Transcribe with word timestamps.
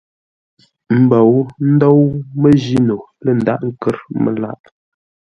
Mbǒu 1.01 1.37
ndǒu 1.73 2.03
məjíno 2.41 2.97
lə 3.23 3.31
ndàghʼ 3.39 3.69
kə́r 3.81 3.95
məlâʼ. 4.23 4.59